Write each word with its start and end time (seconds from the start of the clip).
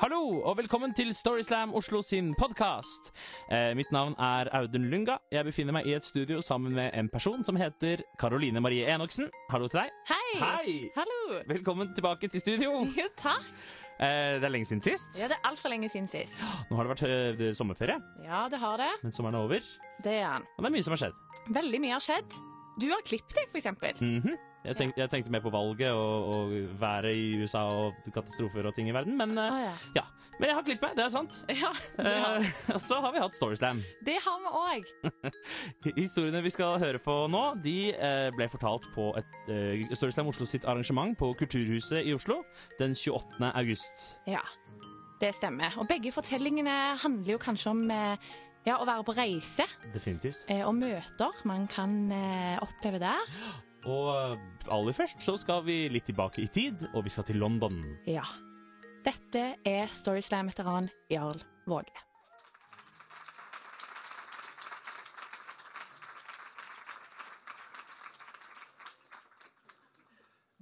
Hallo, 0.00 0.18
og 0.44 0.56
velkommen 0.58 0.92
til 0.96 1.08
Storyslam 1.16 1.70
Oslo 1.78 2.02
sin 2.04 2.32
podkast. 2.36 3.08
Eh, 3.52 3.70
mitt 3.78 3.88
navn 3.94 4.12
er 4.20 4.50
Audun 4.58 4.84
Lunga. 4.92 5.16
Jeg 5.32 5.46
befinner 5.48 5.72
meg 5.72 5.86
i 5.88 5.94
et 5.96 6.04
studio 6.04 6.40
sammen 6.44 6.74
med 6.76 6.90
en 6.98 7.08
person 7.08 7.42
som 7.46 7.56
heter 7.56 8.02
Karoline 8.20 8.60
Marie 8.60 8.84
Enoksen. 8.92 9.30
Hallo 9.50 9.68
til 9.72 9.80
deg. 9.80 9.94
Hei! 10.10 10.40
Hei! 10.42 10.74
Hallo! 10.98 11.40
Velkommen 11.48 11.94
tilbake 11.96 12.28
til 12.28 12.42
studio. 12.44 12.82
Jo, 12.96 13.08
takk. 13.16 13.46
Eh, 13.96 14.36
det 14.36 14.44
er 14.44 14.52
lenge 14.52 14.68
siden 14.68 14.84
sist. 14.84 15.16
Ja, 15.20 15.30
det 15.32 15.38
er 15.38 15.48
altfor 15.48 15.72
lenge 15.72 15.88
siden 15.88 16.10
sist. 16.12 16.36
Nå 16.70 16.76
har 16.76 16.84
det 16.84 16.92
vært 16.96 17.06
eh, 17.08 17.30
det 17.40 17.48
er 17.54 17.56
sommerferie, 17.56 17.96
Ja, 18.26 18.42
det 18.52 18.60
har 18.60 18.76
det. 18.82 18.90
men 19.02 19.16
sommeren 19.16 19.38
er 19.40 19.46
over. 19.48 19.70
Det 20.04 20.18
er 20.20 20.26
han. 20.34 20.44
Og 20.58 20.60
det 20.66 20.70
er 20.72 20.76
mye 20.76 20.84
som 20.88 20.92
har 20.98 21.06
skjedd. 21.06 21.24
Veldig 21.56 21.80
mye 21.86 21.96
har 21.96 22.04
skjedd. 22.04 22.36
Du 22.76 22.90
har 22.92 23.00
klippet 23.08 23.38
deg, 23.40 23.48
for 23.48 23.62
eksempel. 23.62 23.96
Mhm. 24.04 24.36
Jeg, 24.66 24.76
tenk, 24.78 24.96
jeg 24.98 25.10
tenkte 25.12 25.32
mer 25.34 25.42
på 25.44 25.50
valget 25.54 25.92
og, 25.94 26.28
og 26.34 26.54
været 26.80 27.12
i 27.14 27.26
USA 27.40 27.62
og 27.70 27.96
katastrofer 28.12 28.66
og 28.66 28.74
ting 28.76 28.90
i 28.90 28.94
verden, 28.94 29.16
men, 29.18 29.36
Å 29.38 29.46
ja. 29.62 29.72
ja. 30.00 30.04
men 30.40 30.50
jeg 30.50 30.56
har 30.58 30.66
klippet 30.66 30.96
det 30.98 31.04
er 31.06 31.12
sant. 31.14 31.38
Ja, 31.62 31.70
det 32.00 32.14
har, 32.22 32.36
Eh, 32.42 32.78
så 32.82 32.98
har 33.04 33.14
vi 33.14 33.22
hatt 33.22 33.36
Storyslam. 33.38 33.80
det 34.08 34.18
har 34.24 34.42
vi 34.42 34.52
òg. 34.60 34.90
Historiene 36.02 36.42
vi 36.44 36.52
skal 36.54 36.78
høre 36.82 37.00
på 37.02 37.14
nå, 37.32 37.42
de 37.64 37.76
eh, 37.94 38.28
ble 38.36 38.48
fortalt 38.52 38.88
på 38.94 39.10
et 39.18 39.38
eh, 39.52 39.86
Storyslam 39.96 40.28
Oslo 40.32 40.46
sitt 40.48 40.66
arrangement 40.68 41.16
på 41.18 41.30
Kulturhuset 41.38 42.02
i 42.06 42.14
Oslo 42.16 42.42
den 42.80 42.94
28. 42.96 43.52
august. 43.54 44.06
Ja, 44.28 44.42
det 45.22 45.30
stemmer. 45.38 45.72
Og 45.80 45.88
begge 45.88 46.12
fortellingene 46.12 46.74
handler 47.00 47.36
jo 47.36 47.40
kanskje 47.40 47.72
om 47.72 47.86
eh, 47.90 48.16
ja, 48.66 48.76
å 48.82 48.86
være 48.88 49.04
på 49.06 49.14
reise 49.16 49.64
Definitivt. 49.94 50.44
eh, 50.50 50.64
og 50.66 50.74
møter 50.76 51.38
man 51.48 51.68
kan 51.70 51.96
oppleve 52.66 53.00
der. 53.02 53.30
Og 53.84 54.08
eh, 54.14 54.38
aller 54.72 54.96
først 54.96 55.22
så 55.22 55.36
skal 55.38 55.62
vi 55.66 55.84
litt 55.92 56.08
tilbake 56.08 56.42
i 56.42 56.48
tid, 56.48 56.88
og 56.94 57.04
vi 57.06 57.12
skal 57.12 57.28
til 57.28 57.38
London. 57.42 57.82
Ja. 58.08 58.24
Dette 59.06 59.52
er 59.62 59.92
Storyslam-veteran 59.92 60.88
Jarl 61.12 61.38
Våge. 61.68 62.06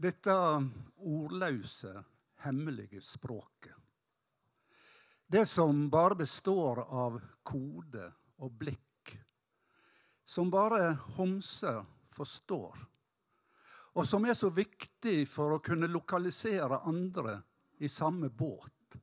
Dette 0.05 0.35
ordløse, 1.01 2.03
hemmelige 2.45 3.01
språket. 3.01 3.73
Det 5.27 5.47
som 5.49 5.87
bare 5.91 6.19
består 6.19 6.83
av 6.85 7.17
kode 7.43 8.11
og 8.45 8.53
blikk. 8.61 9.15
Som 10.25 10.51
bare 10.53 10.93
homser 11.17 11.81
forstår. 12.13 12.77
Og 13.95 14.07
som 14.09 14.25
er 14.27 14.35
så 14.35 14.51
viktig 14.51 15.23
for 15.31 15.55
å 15.55 15.63
kunne 15.63 15.91
lokalisere 15.91 16.83
andre 16.89 17.39
i 17.79 17.89
samme 17.89 18.31
båt. 18.31 18.99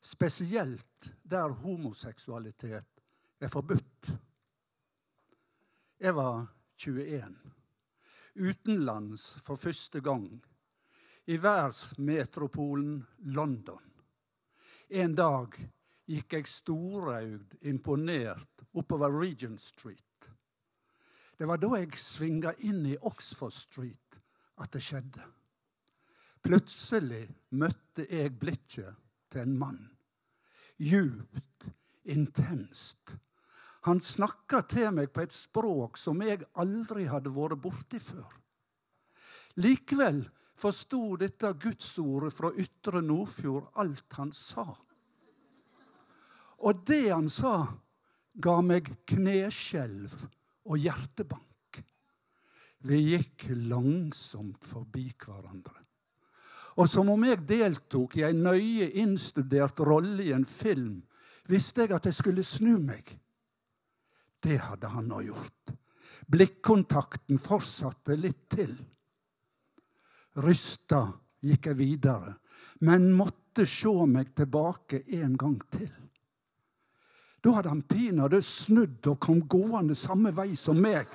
Spesielt 0.00 1.10
der 1.22 1.50
homoseksualitet 1.64 3.02
er 3.42 3.50
forbudt. 3.50 4.12
Jeg 5.98 6.14
var 6.14 6.46
21 6.78 7.34
utenlands 8.36 9.24
for 9.42 9.56
første 9.56 10.00
gang, 10.04 10.28
i 11.26 11.38
verdensmetropolen 11.42 13.00
London. 13.34 13.82
En 14.88 15.14
dag 15.18 15.56
gikk 16.06 16.36
jeg 16.36 16.50
storøyd, 16.50 17.56
imponert, 17.66 18.62
oppover 18.76 19.10
Regent 19.10 19.60
Street. 19.60 20.05
Det 21.36 21.44
var 21.48 21.60
da 21.60 21.74
jeg 21.76 21.98
svinga 22.00 22.54
inn 22.64 22.84
i 22.88 22.96
Oxford 23.08 23.52
Street 23.52 24.20
at 24.62 24.72
det 24.72 24.80
skjedde. 24.84 25.24
Plutselig 26.46 27.26
møtte 27.58 28.06
jeg 28.08 28.32
blikket 28.40 28.96
til 29.32 29.42
en 29.42 29.56
mann. 29.60 29.82
Djupt, 30.80 31.68
intenst. 32.08 33.16
Han 33.86 34.00
snakka 34.02 34.62
til 34.70 34.88
meg 34.96 35.12
på 35.14 35.26
et 35.26 35.34
språk 35.34 35.98
som 36.00 36.22
jeg 36.24 36.46
aldri 36.58 37.04
hadde 37.10 37.32
vært 37.34 37.60
borti 37.62 38.00
før. 38.02 38.32
Likevel 39.60 40.24
forsto 40.56 41.16
dette 41.20 41.52
gudsordet 41.60 42.32
fra 42.34 42.50
Ytre 42.56 43.02
Nordfjord 43.04 43.68
alt 43.82 44.18
han 44.18 44.32
sa. 44.32 44.66
Og 46.64 46.82
det 46.88 47.10
han 47.12 47.28
sa, 47.28 47.60
ga 48.32 48.56
meg 48.64 48.88
kneskjelv 49.08 50.16
og 50.66 50.78
hjertebank. 50.82 51.80
Vi 52.86 53.00
gikk 53.12 53.48
langsomt 53.66 54.64
forbi 54.66 55.08
hverandre. 55.18 55.82
Og 56.76 56.88
som 56.92 57.08
om 57.08 57.22
jeg 57.24 57.46
deltok 57.48 58.18
i 58.20 58.26
en 58.28 58.42
nøye 58.44 58.90
innstudert 59.00 59.80
rolle 59.80 60.26
i 60.26 60.34
en 60.36 60.44
film, 60.44 61.00
visste 61.48 61.86
jeg 61.86 61.96
at 61.96 62.08
jeg 62.08 62.18
skulle 62.18 62.44
snu 62.44 62.76
meg. 62.82 63.08
Det 64.42 64.58
hadde 64.60 64.90
han 64.92 65.08
nå 65.08 65.22
gjort. 65.24 65.72
Blikkontakten 66.28 67.40
fortsatte 67.40 68.16
litt 68.18 68.44
til. 68.52 68.74
Rysta 70.44 71.06
gikk 71.46 71.70
jeg 71.70 71.78
videre, 71.78 72.34
men 72.84 73.08
måtte 73.16 73.64
se 73.68 73.94
meg 74.10 74.34
tilbake 74.36 75.00
en 75.16 75.36
gang 75.40 75.56
til. 75.72 75.92
Da 77.46 77.52
hadde 77.54 77.70
han 77.70 77.84
pinadø 77.86 78.40
snudd 78.42 79.06
og 79.06 79.20
kom 79.22 79.44
gående 79.46 79.94
samme 79.94 80.32
vei 80.34 80.56
som 80.58 80.80
meg. 80.82 81.06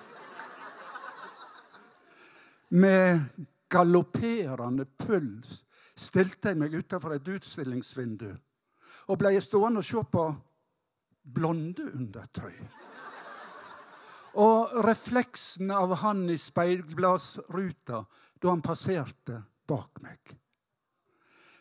Med 2.71 3.25
galopperende 3.67 4.85
puls 4.95 5.57
stilte 5.91 6.53
jeg 6.53 6.61
meg 6.61 6.77
utenfor 6.77 7.17
et 7.17 7.27
utstillingsvindu 7.35 8.29
og 9.11 9.19
ble 9.19 9.33
stående 9.43 9.83
og 9.83 9.87
se 9.89 10.05
på 10.07 10.23
blondeundertøy. 11.35 12.55
Og 14.39 14.77
refleksen 14.87 15.73
av 15.75 15.97
han 15.99 16.29
i 16.31 16.37
speilglassruta 16.39 18.05
da 18.39 18.53
han 18.53 18.63
passerte 18.63 19.41
bak 19.67 19.99
meg. 19.99 20.37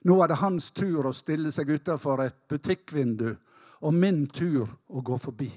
Nå 0.07 0.15
var 0.23 0.31
det 0.31 0.39
hans 0.41 0.71
tur 0.71 1.11
å 1.11 1.17
stille 1.17 1.51
seg 1.51 1.75
utenfor 1.75 2.23
et 2.23 2.39
butikkvindu, 2.49 3.35
og 3.81 3.95
min 3.95 4.27
tur 4.27 4.69
å 4.89 5.03
gå 5.05 5.19
forbi. 5.19 5.51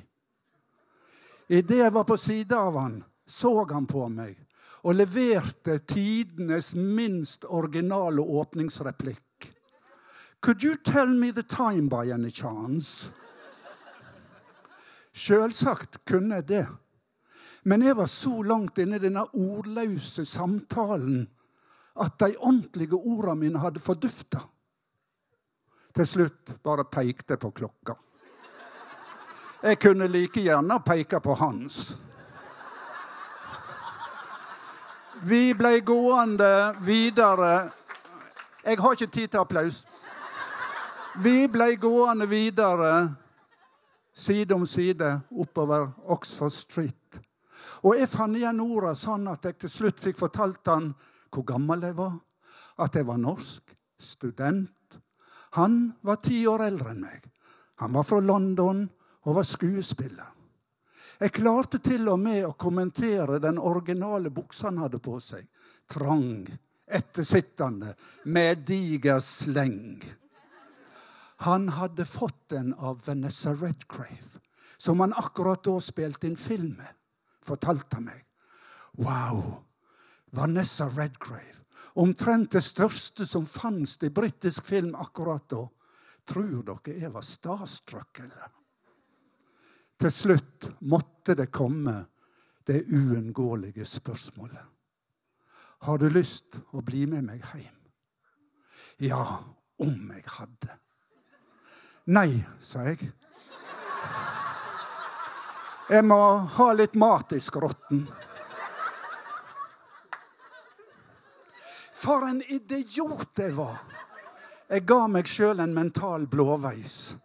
Idet 1.47 1.81
jeg 1.83 1.93
var 1.93 2.07
på 2.07 2.17
sida 2.17 2.61
av 2.69 2.77
han, 2.79 3.01
så 3.27 3.53
han 3.69 3.87
på 3.87 4.07
meg 4.09 4.39
og 4.83 4.97
leverte 4.97 5.77
tidenes 5.87 6.73
minst 6.75 7.45
originale 7.47 8.21
åpningsreplikk. 8.21 9.51
Could 10.43 10.63
you 10.63 10.75
tell 10.75 11.07
me 11.07 11.31
the 11.31 11.43
time 11.43 11.87
by 11.87 12.11
any 12.11 12.31
chance? 12.31 13.11
Sjølsagt 15.13 16.01
kunne 16.05 16.41
jeg 16.41 16.47
det. 16.47 16.65
Men 17.63 17.85
jeg 17.85 17.95
var 17.95 18.09
så 18.11 18.41
langt 18.43 18.81
inne 18.83 18.99
i 18.99 19.03
denne 19.03 19.23
ordløse 19.39 20.25
samtalen 20.27 21.21
at 22.03 22.17
de 22.19 22.33
ordentlige 22.35 22.97
ordene 22.97 23.39
mine 23.39 23.61
hadde 23.61 23.79
fordufta. 23.79 24.41
Til 25.95 26.09
slutt 26.09 26.57
bare 26.65 26.89
pekte 26.91 27.37
jeg 27.37 27.43
på 27.43 27.53
klokka. 27.55 27.95
Jeg 29.63 29.77
kunne 29.79 30.09
like 30.11 30.41
gjerne 30.43 30.75
peke 30.83 31.21
på 31.23 31.33
hans. 31.39 31.93
Vi 35.23 35.53
ble 35.55 35.77
gående 35.87 36.75
videre 36.83 37.69
Jeg 38.65 38.79
har 38.79 38.95
ikke 38.95 39.07
tid 39.07 39.27
til 39.31 39.39
applaus. 39.39 39.77
Vi 41.23 41.47
ble 41.47 41.77
gående 41.79 42.27
videre 42.27 42.89
side 44.13 44.51
om 44.55 44.65
side 44.67 45.09
oppover 45.31 45.87
Oxford 46.11 46.51
Street. 46.51 47.19
Og 47.83 47.95
jeg 47.99 48.09
fant 48.11 48.35
igjen 48.35 48.59
orda 48.63 48.91
sånn 48.99 49.29
at 49.31 49.47
jeg 49.47 49.61
til 49.61 49.71
slutt 49.71 50.01
fikk 50.03 50.19
fortalt 50.19 50.67
han 50.71 50.89
hvor 51.31 51.45
gammel 51.47 51.85
jeg 51.87 51.95
var. 51.95 52.17
At 52.83 52.95
jeg 52.99 53.07
var 53.07 53.21
norsk, 53.21 53.77
student. 53.95 54.99
Han 55.55 55.93
var 56.01 56.19
ti 56.19 56.41
år 56.51 56.65
eldre 56.67 56.91
enn 56.91 57.03
meg. 57.03 57.31
Han 57.79 57.95
var 57.95 58.03
fra 58.07 58.19
London 58.19 58.83
og 59.23 59.37
var 59.39 59.47
skuespiller. 59.47 60.29
Jeg 61.19 61.31
klarte 61.37 61.79
til 61.79 62.07
og 62.11 62.19
med 62.19 62.41
å 62.47 62.55
kommentere 62.59 63.39
den 63.39 63.59
originale 63.61 64.31
buksa 64.33 64.67
han 64.67 64.81
hadde 64.81 64.99
på 65.03 65.19
seg. 65.23 65.45
Trang, 65.89 66.43
ettersittende, 66.87 67.93
med 68.25 68.65
diger 68.67 69.21
sleng. 69.23 70.01
Han 71.45 71.69
hadde 71.77 72.05
fått 72.07 72.49
den 72.53 72.73
av 72.73 73.01
Vanessa 73.05 73.53
Redgrave, 73.53 74.41
som 74.77 74.99
han 74.99 75.15
akkurat 75.15 75.63
da 75.63 75.77
spilte 75.83 76.27
inn 76.27 76.39
film 76.39 76.73
med, 76.79 76.91
fortalte 77.43 77.99
han 77.99 78.09
meg. 78.09 78.25
Wow! 78.99 79.63
Vanessa 80.33 80.89
Redgrave. 80.89 81.61
Omtrent 81.93 82.51
det 82.51 82.63
største 82.65 83.25
som 83.29 83.45
fantes 83.45 83.99
i 84.01 84.09
britisk 84.09 84.65
film 84.65 84.95
akkurat 84.95 85.45
da. 85.49 85.61
Tror 86.25 86.63
dere 86.65 86.95
jeg 87.03 87.11
var 87.13 87.25
starstruck, 87.27 88.23
eller? 88.23 88.49
Til 90.03 90.11
slutt 90.11 90.65
måtte 90.91 91.31
det 91.31 91.45
komme 91.47 91.93
det 92.67 92.81
uunngåelige 92.91 93.85
spørsmålet. 93.87 94.65
Har 95.87 95.97
du 95.97 96.09
lyst 96.11 96.57
å 96.75 96.81
bli 96.83 97.05
med 97.07 97.23
meg 97.23 97.45
hjem? 97.53 97.77
Ja, 98.99 99.23
om 99.79 100.11
jeg 100.11 100.25
hadde. 100.27 100.75
Nei, 102.11 102.43
sa 102.59 102.83
jeg. 102.89 102.99
Jeg 105.87 106.03
må 106.03 106.19
ha 106.57 106.67
litt 106.75 106.99
mat 106.99 107.31
i 107.31 107.39
skrotten. 107.39 108.03
For 112.03 112.27
en 112.27 112.43
idiot 112.43 113.39
jeg 113.39 113.55
var! 113.55 113.79
Jeg 114.67 114.83
ga 114.83 114.99
meg 115.07 115.31
sjøl 115.31 115.63
en 115.63 115.79
mental 115.79 116.27
blåveis. 116.27 117.15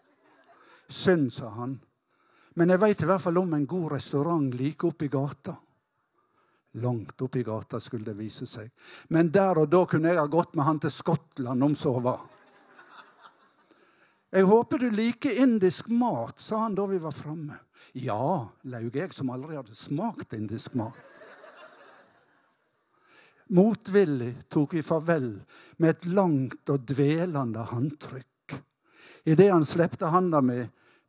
Synd, 0.86 1.34
sa 1.34 1.50
han. 1.58 1.80
Men 2.58 2.72
jeg 2.74 2.82
veit 2.82 3.02
i 3.02 3.06
hvert 3.06 3.22
fall 3.22 3.38
om 3.38 3.52
en 3.54 3.66
god 3.70 3.92
restaurant 3.92 4.54
like 4.58 4.86
oppi 4.86 5.06
gata. 5.12 5.54
Langt 6.82 7.22
oppi 7.22 7.44
gata, 7.46 7.78
skulle 7.80 8.10
det 8.10 8.16
vise 8.18 8.48
seg. 8.50 8.72
Men 9.14 9.30
der 9.34 9.60
og 9.62 9.70
da 9.70 9.84
kunne 9.86 10.10
jeg 10.10 10.18
ha 10.18 10.26
gått 10.30 10.56
med 10.58 10.66
han 10.66 10.80
til 10.82 10.90
Skottland 10.92 11.64
om 11.64 11.76
så 11.78 11.94
var. 12.02 12.24
Jeg 14.34 14.44
håper 14.44 14.82
du 14.82 14.90
liker 14.92 15.38
indisk 15.40 15.86
mat, 15.88 16.42
sa 16.42 16.64
han 16.66 16.74
da 16.76 16.84
vi 16.90 16.98
var 17.00 17.14
framme. 17.16 17.56
Ja, 17.96 18.48
laug 18.68 18.96
jeg, 18.96 19.14
som 19.16 19.30
aldri 19.32 19.56
hadde 19.56 19.78
smakt 19.78 20.34
indisk 20.36 20.74
mat. 20.76 20.98
Motvillig 23.54 24.34
tok 24.52 24.74
vi 24.76 24.82
farvel 24.84 25.30
med 25.78 25.94
et 25.94 26.10
langt 26.10 26.68
og 26.74 26.82
dvelende 26.90 27.62
håndtrykk. 27.70 28.58
Idet 29.30 29.48
han 29.54 29.64
slepte 29.64 30.10
handa 30.12 30.42
mi, 30.44 30.58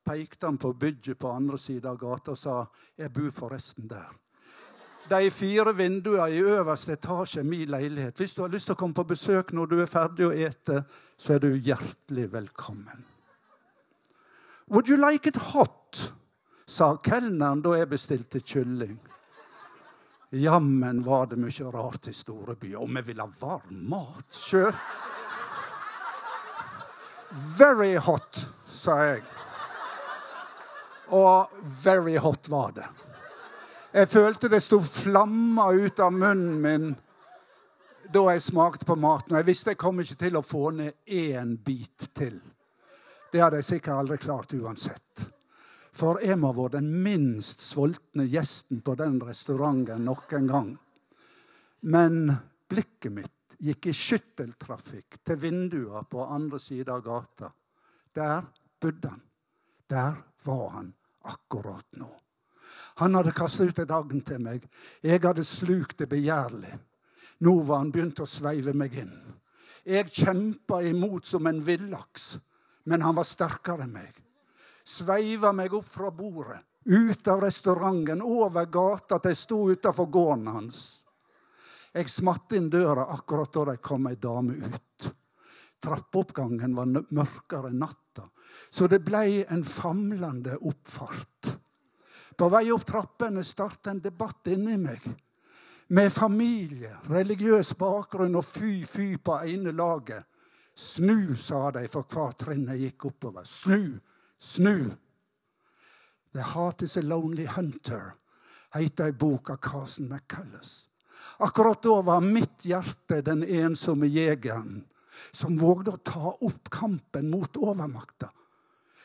pekte 0.10 0.48
han 0.50 0.58
på 0.58 0.74
bygget 0.74 1.20
på 1.20 1.30
andre 1.30 1.58
sida 1.58 1.94
av 1.94 2.00
gata 2.02 2.32
og 2.32 2.38
sa 2.38 2.66
'Jeg 2.98 3.14
bor 3.14 3.32
forresten 3.32 3.88
der'. 3.88 4.18
De 5.10 5.32
fire 5.32 5.74
vinduene 5.76 6.36
i 6.36 6.42
øverste 6.42 6.94
etasje 6.94 7.40
er 7.40 7.44
min 7.44 7.70
leilighet. 7.70 8.18
Hvis 8.18 8.34
du 8.34 8.42
har 8.42 8.50
lyst 8.50 8.66
til 8.66 8.76
å 8.76 8.78
komme 8.78 8.94
på 8.94 9.04
besøk 9.04 9.54
når 9.54 9.66
du 9.66 9.82
er 9.82 9.86
ferdig 9.86 10.26
å 10.28 10.32
ete, 10.32 10.84
så 11.18 11.34
er 11.34 11.40
du 11.40 11.48
hjertelig 11.58 12.32
velkommen. 12.32 13.06
Would 14.68 14.88
you 14.88 14.98
like 14.98 15.30
it 15.30 15.36
hot? 15.36 16.14
sa 16.70 16.98
kelneren 16.98 17.62
da 17.62 17.74
jeg 17.74 17.90
bestilte 17.90 18.40
kylling. 18.40 19.00
Jammen 20.30 21.02
var 21.04 21.26
det 21.26 21.40
mye 21.42 21.72
rart 21.74 22.08
i 22.08 22.14
storebyer. 22.14 22.78
Om 22.78 22.96
jeg 22.96 23.08
ville 23.08 23.26
ha 23.26 23.30
varm 23.40 23.90
mat 23.90 24.30
sjøl? 24.30 24.76
Very 27.58 27.96
hot, 27.96 28.46
sa 28.66 29.02
jeg. 29.04 29.24
Og 31.10 31.50
very 31.84 32.18
hot 32.18 32.50
var 32.50 32.74
det. 32.76 32.88
Jeg 33.92 34.10
følte 34.10 34.50
det 34.52 34.62
sto 34.62 34.78
flammer 34.86 35.74
ut 35.74 36.00
av 36.00 36.14
munnen 36.14 36.60
min 36.62 36.90
da 38.10 38.24
jeg 38.32 38.42
smakte 38.42 38.86
på 38.90 38.98
maten. 38.98 39.34
Og 39.34 39.42
jeg 39.42 39.48
visste 39.50 39.74
jeg 39.74 39.82
kom 39.82 40.02
ikke 40.02 40.18
til 40.24 40.38
å 40.38 40.46
få 40.46 40.70
ned 40.78 41.10
én 41.10 41.56
bit 41.66 42.10
til. 42.18 42.38
Det 43.30 43.42
hadde 43.42 43.62
jeg 43.62 43.68
sikkert 43.68 44.02
aldri 44.02 44.18
klart 44.22 44.54
uansett. 44.58 45.26
For 45.94 46.22
jeg 46.24 46.38
må 46.40 46.52
ha 46.52 46.58
vært 46.58 46.78
den 46.78 46.90
minst 47.04 47.62
sultne 47.66 48.26
gjesten 48.30 48.82
på 48.86 48.96
den 48.98 49.20
restauranten 49.22 50.06
noen 50.06 50.48
gang. 50.50 50.72
Men 51.90 52.32
blikket 52.70 53.14
mitt 53.14 53.58
gikk 53.60 53.90
i 53.90 53.96
skytteltrafikk 53.96 55.20
til 55.26 55.42
vinduer 55.42 56.06
på 56.10 56.24
andre 56.26 56.62
sida 56.62 56.98
av 56.98 57.04
gata. 57.06 57.52
Der 58.16 58.46
bodde 58.82 59.12
han. 59.12 59.26
Der 59.90 60.24
var 60.46 60.70
han 60.78 60.94
akkurat 61.28 61.88
nå. 62.00 62.10
Han 63.00 63.16
hadde 63.16 63.34
kastet 63.36 63.72
ut 63.72 63.82
et 63.84 63.92
agn 63.96 64.22
til 64.28 64.42
meg. 64.44 64.64
Jeg 65.04 65.22
hadde 65.24 65.46
slukt 65.48 65.98
det 66.02 66.10
begjærlig. 66.12 66.72
Nå 67.46 67.54
var 67.64 67.84
han 67.84 67.92
begynt 67.96 68.20
å 68.20 68.28
sveive 68.28 68.74
meg 68.76 68.98
inn. 69.00 69.14
Jeg 69.88 70.12
kjempa 70.12 70.82
imot 70.84 71.26
som 71.26 71.48
en 71.48 71.62
villaks, 71.64 72.34
men 72.92 73.02
han 73.02 73.16
var 73.16 73.28
sterkere 73.28 73.88
enn 73.88 73.96
meg 73.96 74.20
sveiva 74.90 75.52
meg 75.54 75.74
opp 75.74 75.88
fra 75.90 76.10
bordet, 76.12 76.60
ut 76.90 77.28
av 77.28 77.44
restauranten, 77.44 78.24
over 78.24 78.66
gata 78.72 79.20
til 79.20 79.34
jeg 79.34 79.42
sto 79.44 79.60
utafor 79.70 80.10
gården 80.10 80.50
hans. 80.50 80.82
Jeg 81.94 82.10
smatt 82.12 82.54
inn 82.58 82.70
døra 82.72 83.08
akkurat 83.14 83.54
da 83.54 83.66
det 83.72 83.82
kom 83.86 84.08
ei 84.10 84.18
dame 84.22 84.58
ut. 84.58 85.10
Trappeoppgangen 85.80 86.76
var 86.76 86.90
mørkere 86.90 87.72
enn 87.72 87.82
natta, 87.82 88.26
så 88.70 88.88
det 88.88 89.02
blei 89.06 89.44
en 89.50 89.66
famlende 89.66 90.58
oppfart. 90.58 91.54
På 92.38 92.50
vei 92.50 92.70
opp 92.72 92.86
trappene 92.88 93.44
starta 93.44 93.92
en 93.92 94.02
debatt 94.04 94.48
inni 94.48 94.78
meg. 94.80 95.04
Med 95.90 96.12
familie, 96.14 96.94
religiøs 97.10 97.74
bakgrunn 97.80 98.38
og 98.38 98.46
fy-fy 98.46 99.18
på 99.18 99.40
ene 99.50 99.74
laget. 99.74 100.24
Snu, 100.80 101.36
sa 101.36 101.72
de 101.76 101.88
for 101.92 102.08
hvert 102.08 102.38
trinn 102.40 102.70
jeg 102.72 102.86
gikk 102.86 103.10
oppover. 103.10 103.44
Snu, 103.44 103.98
Snu. 104.40 104.88
The 106.32 106.46
Heart 106.54 106.86
Is 106.86 106.96
A 106.98 107.02
Lonely 107.02 107.50
Hunter 107.50 108.14
heter 108.78 109.10
ei 109.10 109.18
bok 109.18 109.50
av 109.50 109.58
Carson 109.66 110.08
McCullough. 110.08 110.86
Akkurat 111.44 111.84
da 111.84 112.02
var 112.06 112.22
mitt 112.22 112.66
hjerte 112.70 113.22
den 113.26 113.44
ensomme 113.44 114.08
jegeren 114.08 114.84
som 115.32 115.58
vågde 115.60 115.98
å 115.98 116.04
ta 116.06 116.36
opp 116.46 116.70
kampen 116.72 117.30
mot 117.34 117.58
overmakta. 117.58 118.30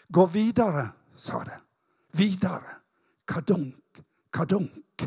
Gå 0.09 0.27
videre, 0.27 0.89
sa 1.17 1.45
det. 1.45 1.61
Videre. 2.13 2.81
Kadunk, 3.25 4.01
kadunk. 4.31 5.07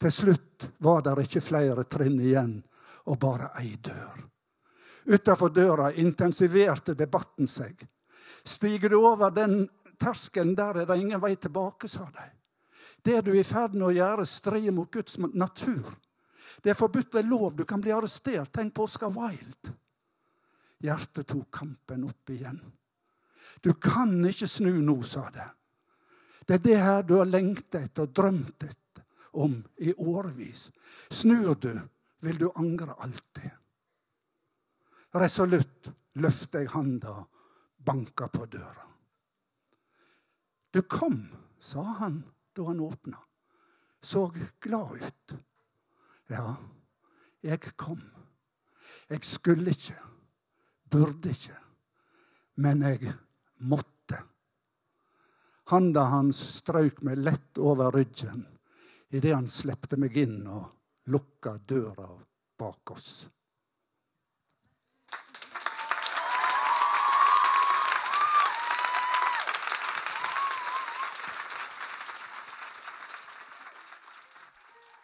Til 0.00 0.12
slutt 0.12 0.68
var 0.78 1.02
det 1.02 1.26
ikke 1.26 1.40
flere 1.44 1.84
trinn 1.84 2.18
igjen, 2.20 2.56
og 3.08 3.18
bare 3.20 3.50
ei 3.60 3.76
dør. 3.76 4.24
Utafor 5.04 5.52
døra 5.52 5.90
intensiverte 6.00 6.94
debatten 6.96 7.48
seg. 7.48 7.84
Stiger 8.44 8.88
du 8.88 8.98
over 9.04 9.30
den 9.30 9.66
terskelen, 10.00 10.54
der 10.56 10.82
er 10.82 10.88
det 10.88 10.98
ingen 11.00 11.20
vei 11.20 11.34
tilbake, 11.36 11.88
sa 11.88 12.08
de. 12.12 12.26
Det 13.04 13.20
du 13.24 13.34
er 13.34 13.42
i 13.42 13.44
ferd 13.44 13.76
med 13.76 13.90
å 13.90 13.94
gjøre, 13.94 14.24
strider 14.26 14.72
mot 14.72 14.90
Guds 14.92 15.18
natur. 15.36 15.92
Det 16.64 16.72
er 16.72 16.78
forbudt 16.78 17.14
ved 17.14 17.28
lov. 17.28 17.52
Du 17.56 17.64
kan 17.68 17.80
bli 17.80 17.92
arrestert. 17.92 18.52
Tenk 18.52 18.72
på 18.74 18.86
Oscar 18.88 19.12
Wilde. 19.12 19.74
Hjertet 20.84 21.28
tok 21.28 21.50
kampen 21.52 22.06
opp 22.08 22.32
igjen. 22.32 22.60
Du 23.60 23.74
kan 23.74 24.16
ikke 24.26 24.48
snu 24.48 24.72
nå, 24.82 25.02
sa 25.02 25.28
det. 25.30 25.48
Det 26.46 26.54
er 26.54 26.64
det 26.64 26.78
her 26.80 27.02
du 27.02 27.16
har 27.18 27.28
lengtet 27.28 27.88
etter 27.88 28.08
og 28.08 28.14
drømt 28.16 28.66
om 29.34 29.56
i 29.76 29.94
årevis. 29.94 30.70
Snur 31.10 31.54
du, 31.54 31.72
vil 32.20 32.38
du 32.38 32.50
angre 32.54 32.94
alltid. 32.98 33.50
Resolutt 35.14 35.90
løfter 36.20 36.64
jeg 36.64 36.72
handa 36.74 37.20
banka 37.84 38.28
på 38.28 38.46
døra. 38.50 38.86
Du 40.74 40.82
kom, 40.82 41.20
sa 41.58 41.82
han 42.00 42.22
da 42.56 42.66
han 42.66 42.80
åpna. 42.80 43.18
Så 44.00 44.26
glad 44.60 45.00
ut. 45.00 45.34
Ja, 46.28 46.56
jeg 47.42 47.60
kom. 47.76 48.02
Jeg 49.08 49.24
skulle 49.24 49.70
ikke, 49.70 49.96
burde 50.90 51.30
ikke, 51.30 51.56
men 52.56 52.82
jeg 52.82 53.14
måtte. 53.58 54.18
Handa 55.70 56.08
hans 56.12 56.40
strøyk 56.58 57.00
meg 57.06 57.22
lett 57.22 57.58
over 57.58 57.94
ryggen 57.94 58.44
idet 59.14 59.34
han 59.34 59.46
slepte 59.48 59.96
meg 60.00 60.16
inn 60.18 60.42
og 60.50 60.66
lukka 61.12 61.56
døra 61.68 62.08
bak 62.58 62.90
oss. 62.90 63.28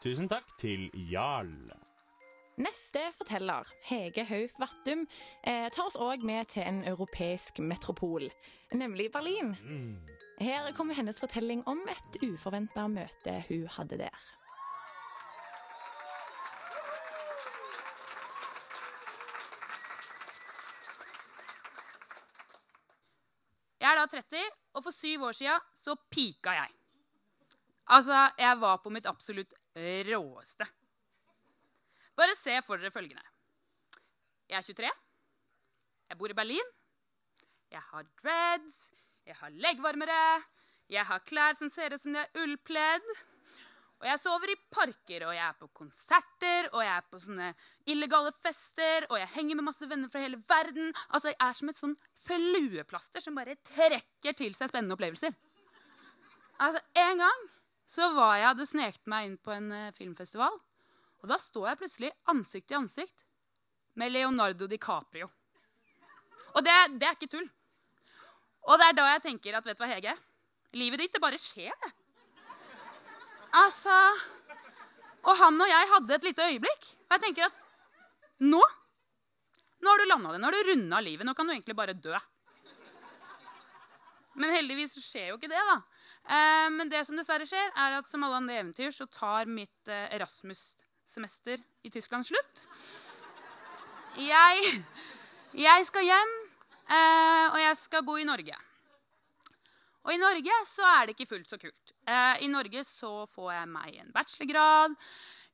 Tusen 0.00 0.30
takk 0.32 0.56
til 0.56 0.88
Jarl. 1.12 1.89
Neste 2.60 3.00
forteller, 3.16 3.64
Hege 3.88 4.24
Hauf 4.28 4.58
Vattum, 4.60 5.06
eh, 5.42 5.70
tar 5.72 5.86
oss 5.86 5.96
òg 5.96 6.20
med 6.20 6.50
til 6.52 6.62
en 6.68 6.82
europeisk 6.84 7.58
metropol, 7.64 8.26
nemlig 8.76 9.06
Berlin. 9.12 9.54
Mm. 9.64 10.08
Her 10.40 10.72
kommer 10.76 10.94
hennes 10.94 11.20
fortelling 11.20 11.62
om 11.66 11.80
et 11.88 12.18
uforventa 12.20 12.84
møte 12.88 13.38
hun 13.48 13.64
hadde 13.76 13.96
der. 14.02 14.26
Jeg 23.80 23.88
er 23.88 23.96
da 23.96 24.04
30, 24.06 24.44
og 24.74 24.84
for 24.84 24.92
syv 24.92 25.24
år 25.30 25.32
sia 25.32 25.56
så 25.74 25.96
pika 26.10 26.52
jeg. 26.58 26.76
Altså, 27.88 28.28
jeg 28.38 28.60
var 28.60 28.76
på 28.84 28.92
mitt 28.92 29.08
absolutt 29.08 29.56
råeste. 30.12 30.68
Bare 32.20 32.36
se 32.36 32.58
for 32.66 32.76
dere 32.76 32.92
følgende. 32.92 33.22
Jeg 34.50 34.58
er 34.58 34.66
23. 34.66 34.90
Jeg 36.10 36.18
bor 36.18 36.32
i 36.32 36.36
Berlin. 36.36 36.72
Jeg 37.72 37.80
har 37.80 38.08
dreads. 38.20 38.78
Jeg 39.26 39.36
har 39.40 39.54
leggvarmere. 39.64 40.42
Jeg 40.90 41.06
har 41.06 41.22
klær 41.24 41.56
som 41.56 41.70
ser 41.72 41.94
ut 41.94 42.02
som 42.02 42.16
de 42.16 42.20
er 42.20 42.42
ullpledd. 42.42 43.06
Og 44.00 44.06
jeg 44.08 44.20
sover 44.22 44.48
i 44.48 44.56
parker, 44.72 45.26
og 45.28 45.34
jeg 45.36 45.44
er 45.44 45.56
på 45.60 45.66
konserter, 45.76 46.70
og 46.72 46.80
jeg 46.80 46.92
er 46.94 47.08
på 47.12 47.18
sånne 47.20 47.50
illegale 47.92 48.32
fester, 48.40 49.04
og 49.10 49.18
jeg 49.20 49.28
henger 49.34 49.58
med 49.58 49.66
masse 49.66 49.88
venner 49.88 50.08
fra 50.12 50.22
hele 50.24 50.40
verden. 50.48 50.88
Altså, 51.12 51.28
Jeg 51.28 51.36
er 51.44 51.58
som 51.58 51.68
et 51.68 51.82
sånn 51.82 51.96
flueplaster 52.24 53.20
som 53.20 53.36
bare 53.36 53.58
trekker 53.60 54.36
til 54.40 54.56
seg 54.56 54.72
spennende 54.72 54.96
opplevelser. 54.96 55.36
Altså, 56.64 56.80
En 56.96 57.20
gang 57.20 57.44
så 57.86 58.08
var 58.16 58.38
jeg 58.38 58.48
hadde 58.48 58.66
sneket 58.66 59.06
meg 59.06 59.28
inn 59.28 59.38
på 59.38 59.52
en 59.52 59.70
eh, 59.72 59.92
filmfestival. 59.92 60.56
Og 61.20 61.28
da 61.28 61.36
står 61.40 61.68
jeg 61.68 61.80
plutselig 61.82 62.10
ansikt 62.32 62.68
til 62.70 62.80
ansikt 62.80 63.24
med 64.00 64.12
Leonardo 64.14 64.68
DiCaprio. 64.70 65.28
Og 66.54 66.64
det, 66.64 66.74
det 66.98 67.06
er 67.06 67.16
ikke 67.16 67.30
tull. 67.30 67.46
Og 68.68 68.80
det 68.80 68.88
er 68.88 68.96
da 68.96 69.06
jeg 69.14 69.24
tenker 69.28 69.56
at 69.56 69.66
vet 69.66 69.78
du 69.78 69.84
hva, 69.84 69.90
Hege? 69.92 70.14
Livet 70.78 71.02
ditt, 71.02 71.14
det 71.16 71.22
bare 71.22 71.40
skjer, 71.40 71.74
det. 71.84 71.92
Altså 73.60 73.94
Og 75.26 75.34
han 75.40 75.56
og 75.58 75.66
jeg 75.66 75.88
hadde 75.90 76.14
et 76.14 76.26
lite 76.28 76.44
øyeblikk. 76.52 76.84
Og 77.08 77.16
jeg 77.16 77.24
tenker 77.24 77.48
at 77.48 77.56
nå 78.46 78.60
Nå 79.80 79.88
har 79.88 79.96
du 79.96 80.10
landa 80.10 80.34
det. 80.34 80.40
Nå 80.42 80.48
har 80.50 80.54
du 80.54 80.68
runda 80.68 80.98
livet. 81.00 81.24
Nå 81.24 81.32
kan 81.32 81.48
du 81.48 81.54
egentlig 81.54 81.76
bare 81.76 81.96
dø. 81.96 82.18
Men 84.36 84.52
heldigvis 84.52 84.92
skjer 85.00 85.30
jo 85.30 85.38
ikke 85.38 85.48
det, 85.48 85.60
da. 85.70 85.76
Eh, 86.28 86.66
men 86.74 86.90
det 86.92 87.00
som 87.08 87.16
dessverre 87.16 87.46
skjer, 87.48 87.72
er 87.72 87.96
at 87.96 88.08
som 88.08 88.26
alle 88.26 88.42
andre 88.42 88.58
eventyr 88.60 88.92
så 88.92 89.08
tar 89.08 89.48
mitt 89.48 89.88
eh, 89.88 90.12
Erasmus-semester 91.10 91.58
i 91.82 91.90
Tyskland 91.90 92.26
slutt. 92.26 92.66
Jeg, 94.20 94.82
jeg 95.58 95.86
skal 95.86 96.04
hjem, 96.06 96.34
eh, 96.86 97.46
og 97.50 97.58
jeg 97.60 97.76
skal 97.80 98.04
bo 98.06 98.16
i 98.18 98.26
Norge. 98.26 98.54
Og 100.06 100.14
i 100.14 100.20
Norge 100.20 100.54
så 100.66 100.86
er 100.86 101.06
det 101.06 101.16
ikke 101.16 101.28
fullt 101.34 101.50
så 101.50 101.58
kult. 101.58 101.92
Eh, 102.06 102.44
I 102.44 102.48
Norge 102.48 102.84
så 102.86 103.26
får 103.26 103.52
jeg 103.52 103.68
meg 103.72 103.98
en 104.00 104.12
bachelorgrad. 104.14 104.94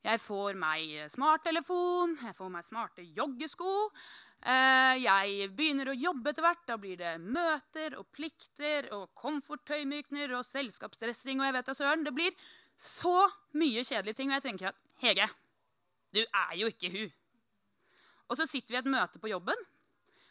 Jeg 0.06 0.20
får 0.22 0.54
meg 0.60 0.92
smarttelefon, 1.10 2.14
jeg 2.22 2.36
får 2.36 2.52
meg 2.52 2.64
smarte 2.64 3.02
joggesko. 3.16 3.72
Eh, 4.46 5.00
jeg 5.02 5.48
begynner 5.56 5.90
å 5.90 5.96
jobbe 5.96 6.30
etter 6.30 6.44
hvert. 6.44 6.66
Da 6.68 6.76
blir 6.78 7.00
det 7.00 7.16
møter 7.22 7.96
og 7.98 8.06
plikter 8.14 8.92
og 8.94 9.08
komforttøymykner 9.18 10.36
og 10.36 10.46
selskapsdressing 10.46 11.40
og 11.40 11.48
jeg 11.48 11.58
vet 11.58 11.72
da 11.72 11.78
søren. 11.80 12.06
Det 12.06 12.14
blir 12.14 12.36
så 12.76 13.24
mye 13.56 13.82
kjedelige 13.82 14.20
ting, 14.20 14.30
og 14.30 14.36
jeg 14.36 14.46
tenker 14.50 14.70
at 14.70 14.80
Hege, 15.00 15.26
du 16.14 16.22
er 16.22 16.52
jo 16.58 16.68
ikke 16.70 16.92
hun. 16.92 17.10
Og 18.26 18.38
så 18.38 18.46
sitter 18.48 18.74
vi 18.74 18.78
i 18.78 18.82
et 18.82 18.90
møte 18.90 19.20
på 19.22 19.30
jobben, 19.30 19.58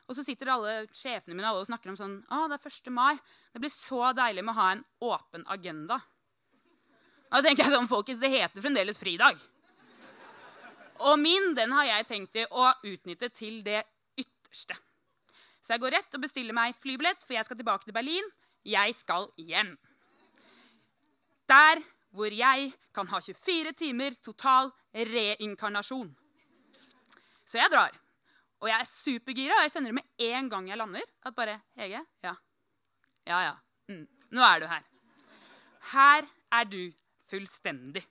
og 0.05 0.17
så 0.17 0.24
sitter 0.25 0.51
alle 0.53 0.74
sjefene 0.94 1.34
mine 1.34 1.50
alle 1.50 1.63
og 1.63 1.70
snakker 1.70 1.89
om 1.89 1.98
sånn 1.98 2.20
Å, 2.29 2.46
det 2.51 2.60
er 2.60 2.70
1. 2.70 2.91
mai. 2.94 3.15
Det 3.53 3.62
blir 3.63 3.74
så 3.74 4.12
deilig 4.13 4.44
med 4.46 4.53
å 4.53 4.60
ha 4.60 4.67
en 4.75 4.84
åpen 5.08 5.46
agenda. 5.50 5.98
Da 7.32 7.41
tenker 7.41 7.65
jeg 7.65 7.74
sånn, 7.74 7.89
folkens, 7.89 8.22
Det 8.22 8.29
heter 8.29 8.62
fremdeles 8.62 9.01
fridag. 9.01 9.39
Og 11.10 11.17
min 11.20 11.55
den 11.58 11.74
har 11.75 11.89
jeg 11.89 12.08
tenkt 12.08 12.38
å 12.46 12.70
utnytte 12.86 13.32
til 13.34 13.63
det 13.65 13.82
ytterste. 14.15 14.77
Så 15.60 15.74
jeg 15.74 15.82
går 15.82 15.98
rett 15.98 16.15
og 16.15 16.22
bestiller 16.22 16.55
meg 16.55 16.77
flybillett, 16.77 17.25
for 17.25 17.34
jeg 17.36 17.48
skal 17.48 17.58
tilbake 17.58 17.88
til 17.88 17.98
Berlin. 17.98 18.29
Jeg 18.65 18.94
skal 18.96 19.27
hjem. 19.41 19.74
Der 21.50 21.82
hvor 22.16 22.32
jeg 22.34 22.72
kan 22.96 23.08
ha 23.12 23.20
24 23.20 23.74
timer 23.78 24.16
total 24.24 24.72
reinkarnasjon. 24.96 26.10
Så 27.46 27.60
jeg 27.60 27.72
drar. 27.72 27.94
Og 28.64 28.70
jeg 28.72 28.80
er 28.80 28.90
supergira, 28.90 29.60
og 29.60 29.66
jeg 29.68 29.74
kjenner 29.76 29.92
det 29.92 29.98
med 30.00 30.28
en 30.32 30.50
gang 30.50 30.70
jeg 30.70 30.80
lander. 30.80 31.08
At 31.28 31.36
bare 31.38 31.60
Hege, 31.78 32.02
ja. 32.24 32.36
Ja, 33.28 33.40
ja. 33.44 33.56
Mm. 33.92 34.06
Nå 34.34 34.46
er 34.48 34.62
du 34.64 34.68
her. 34.72 34.86
Her 35.92 36.30
er 36.58 36.70
du 36.70 36.80
fullstendig. 37.30 38.04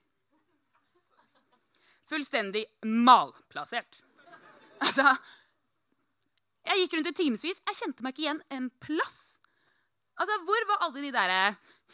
Fullstendig 2.09 2.65
malplassert. 2.85 4.03
Altså 4.83 5.07
Jeg 6.65 6.81
gikk 6.81 6.95
rundt 6.97 7.09
i 7.09 7.15
timevis. 7.17 7.61
Jeg 7.65 7.77
kjente 7.77 8.05
meg 8.05 8.13
ikke 8.13 8.23
igjen 8.25 8.41
en 8.53 8.69
plass. 8.81 9.39
Altså, 10.15 10.37
Hvor 10.47 10.67
var 10.69 10.85
alle 10.85 11.03
de 11.03 11.11
der 11.11 11.33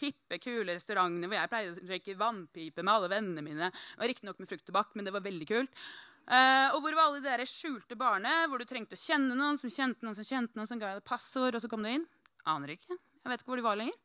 hippe, 0.02 0.38
kule 0.42 0.76
restaurantene 0.76 1.30
hvor 1.30 1.40
jeg 1.40 1.52
pleide 1.52 1.74
å 1.74 1.90
røyke 1.90 2.18
vannpipe 2.20 2.84
med 2.86 2.94
alle 2.94 3.10
vennene 3.10 3.44
mine? 3.46 3.70
Og 3.98 4.08
Riktignok 4.10 4.42
med 4.42 4.50
frukt 4.50 4.66
og 4.68 4.70
tobakk, 4.70 4.96
men 4.96 5.08
det 5.08 5.14
var 5.16 5.26
veldig 5.26 5.48
kult. 5.50 5.84
Uh, 6.30 6.70
og 6.76 6.84
hvor 6.84 6.94
var 6.94 7.08
alle 7.08 7.22
de 7.24 7.32
der 7.32 7.42
skjulte 7.50 7.98
barene 7.98 8.46
hvor 8.48 8.62
du 8.62 8.68
trengte 8.70 8.94
å 8.94 9.02
kjenne 9.02 9.34
noen 9.36 9.58
som 9.58 9.72
kjente 9.74 10.06
noen 10.06 10.16
som 10.16 10.28
kjente 10.28 10.54
noen, 10.56 10.70
som 10.70 10.80
ga 10.80 10.94
deg 10.94 11.08
passord, 11.08 11.58
og 11.58 11.64
så 11.64 11.70
kom 11.72 11.82
du 11.82 11.90
inn? 11.90 12.06
Aner 12.50 12.76
ikke. 12.76 12.94
Jeg 12.94 13.32
vet 13.32 13.42
ikke 13.42 13.54
hvor 13.54 13.62
de 13.62 13.66
var 13.66 13.80
lenger. 13.80 13.98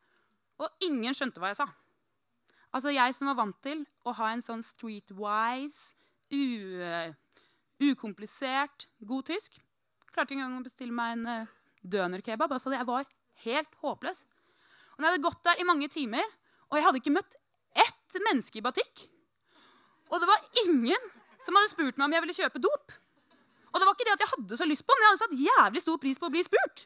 Og 0.57 0.87
ingen 0.87 1.13
skjønte 1.13 1.41
hva 1.41 1.53
jeg 1.53 1.59
sa. 1.61 1.67
Altså, 2.73 2.91
jeg 2.91 3.13
som 3.15 3.29
var 3.29 3.37
vant 3.37 3.59
til 3.63 3.85
å 4.05 4.13
ha 4.17 4.31
en 4.33 4.43
sånn 4.43 4.65
streetwise, 4.65 5.93
ukomplisert, 7.87 8.87
god 9.07 9.29
tysk, 9.29 9.61
klarte 10.09 10.33
ikke 10.33 10.41
engang 10.41 10.59
å 10.59 10.65
bestille 10.65 10.97
meg 10.97 11.15
en 11.15 11.29
uh, 11.45 11.55
dønerkebab. 11.85 12.57
Altså, 12.57 12.73
jeg 12.73 12.89
var 12.89 13.07
helt 13.45 13.77
håpløs. 13.83 14.23
Og 14.95 15.03
jeg 15.03 15.09
hadde 15.11 15.25
gått 15.25 15.43
der 15.45 15.61
i 15.61 15.67
mange 15.67 15.89
timer, 15.93 16.25
og 16.71 16.79
jeg 16.79 16.87
hadde 16.87 17.01
ikke 17.01 17.13
møtt 17.13 17.37
ett 17.77 18.19
menneske 18.25 18.59
i 18.59 18.65
batikk. 18.65 19.05
Og 20.09 20.21
det 20.23 20.29
var 20.29 20.45
ingen 20.63 21.09
som 21.43 21.57
hadde 21.57 21.71
spurt 21.71 21.99
meg 21.99 22.07
om 22.07 22.15
jeg 22.15 22.25
ville 22.25 22.37
kjøpe 22.37 22.61
dop. 22.63 22.93
Og 23.73 23.79
det 23.79 23.87
var 23.87 23.95
ikke 23.97 24.07
det 24.07 24.15
at 24.15 24.23
jeg 24.23 24.33
hadde 24.33 24.57
så 24.57 24.65
lyst 24.65 24.85
på, 24.87 24.95
men 24.95 25.05
jeg 25.05 25.11
hadde 25.11 25.23
satt 25.23 25.41
jævlig 25.43 25.83
stor 25.83 25.97
pris 26.01 26.19
på 26.21 26.29
å 26.29 26.33
bli 26.33 26.43
spurt. 26.47 26.85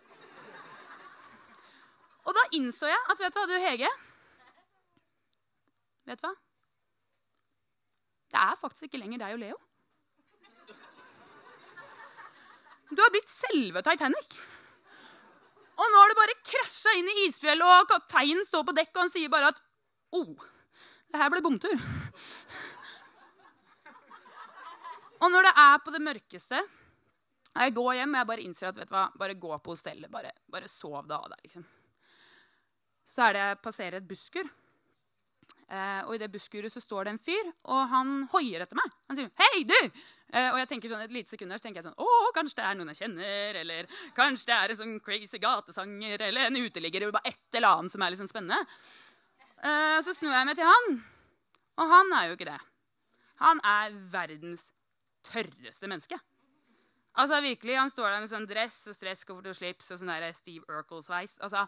Og 2.28 2.38
da 2.38 2.46
innså 2.58 2.90
jeg 2.90 3.02
at 3.10 3.22
vet 3.22 3.34
du 3.34 3.40
hva, 3.40 3.50
du 3.50 3.58
Hege 3.58 3.90
Vet 6.10 6.20
du 6.22 6.26
hva? 6.26 6.34
Det 8.32 8.40
er 8.42 8.60
faktisk 8.60 8.88
ikke 8.88 9.00
lenger 9.02 9.22
deg 9.22 9.36
og 9.36 9.42
Leo. 9.42 9.58
Du 12.92 13.00
har 13.00 13.12
blitt 13.14 13.32
selve 13.32 13.84
Titanic. 13.86 14.36
Og 15.82 15.90
nå 15.90 16.02
har 16.02 16.12
det 16.12 16.20
bare 16.20 16.40
krasja 16.46 16.94
inn 17.00 17.10
i 17.10 17.24
isfjellet, 17.26 17.66
og 17.66 17.90
kapteinen 17.90 18.46
står 18.46 18.66
på 18.68 18.76
dekk 18.78 18.92
og 18.94 19.04
han 19.06 19.14
sier 19.14 19.32
bare 19.34 19.50
at 19.54 19.62
oh, 20.18 20.46
det 21.12 21.20
her 21.22 21.32
ble 21.34 21.42
bomtur. 21.44 21.88
Og 25.22 25.30
når 25.30 25.48
det 25.48 25.54
er 25.62 25.82
på 25.86 25.92
det 25.94 26.00
mørkeste 26.02 26.60
Jeg 27.52 27.74
går 27.76 27.92
hjem 28.00 28.16
og 28.16 28.18
jeg 28.18 28.28
bare 28.30 28.46
innser 28.46 28.70
at 28.72 28.78
vet 28.80 28.90
du 28.90 28.96
hva, 28.96 29.04
bare 29.20 29.36
gå 29.38 29.52
på 29.60 29.74
hostellet. 29.74 30.10
Bare, 30.12 30.32
bare 30.50 30.70
sov 30.72 31.04
deg 31.04 31.18
av 31.18 31.28
deg. 31.34 31.42
liksom. 31.46 31.66
Så 33.06 33.26
er 33.28 33.36
det 33.36 33.48
passerer 33.62 34.00
et 34.00 34.08
busskur. 34.08 34.48
Eh, 35.72 36.02
og 36.04 36.16
i 36.16 36.20
det 36.20 36.28
busskuret 36.34 36.74
så 36.74 36.82
står 36.84 37.08
det 37.08 37.14
en 37.14 37.22
fyr, 37.22 37.52
og 37.72 37.86
han 37.88 38.26
hoier 38.34 38.66
etter 38.66 38.76
meg. 38.76 38.92
Han 39.08 39.16
sier 39.18 39.30
'Hei, 39.40 39.64
du!' 39.64 39.92
Eh, 40.34 40.50
og 40.52 40.58
jeg 40.60 40.68
tenker 40.68 40.90
sånn, 40.90 41.04
et 41.04 41.12
lite 41.12 41.30
sekund 41.30 41.52
så 41.52 41.60
tenker 41.60 41.80
jeg 41.82 41.92
sånn 41.92 41.96
'Å, 42.00 42.34
kanskje 42.36 42.56
det 42.56 42.66
er 42.66 42.76
noen 42.76 42.92
jeg 42.92 43.00
kjenner', 43.04 43.56
eller 43.56 43.88
'kanskje 44.16 44.46
det 44.48 44.56
er 44.58 44.70
en 44.70 44.76
sånn 44.76 45.00
crazy 45.04 45.40
gatesanger', 45.40 46.22
eller 46.22 46.48
en 46.48 46.56
uteligger, 46.56 47.02
eller 47.02 47.12
bare 47.12 47.32
et 47.32 47.56
eller 47.56 47.68
annet 47.68 47.92
som 47.92 48.02
er 48.02 48.10
litt 48.10 48.20
sånn 48.20 48.32
spennende. 48.32 48.68
Eh, 49.64 50.02
så 50.02 50.12
snur 50.14 50.34
jeg 50.34 50.46
meg 50.46 50.56
til 50.56 50.66
han, 50.66 51.04
og 51.78 51.88
han 51.88 52.14
er 52.14 52.28
jo 52.28 52.36
ikke 52.36 52.52
det. 52.52 52.60
Han 53.40 53.62
er 53.64 53.92
verdens 54.12 54.74
tørreste 55.24 55.88
menneske. 55.88 56.20
Altså 57.16 57.42
virkelig, 57.42 57.78
Han 57.78 57.90
står 57.90 58.12
der 58.12 58.20
med 58.20 58.30
sånn 58.30 58.48
dress 58.48 58.88
og 58.88 58.96
stresskoffert 58.96 59.48
og 59.48 59.56
slips 59.56 59.92
og 59.92 60.00
sånn 60.00 60.08
der 60.08 60.32
Steve 60.32 60.64
Urkel-sveis. 60.68 61.40
Altså, 61.44 61.68